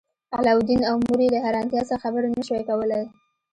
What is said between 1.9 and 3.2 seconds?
خبرې نشوای کولی.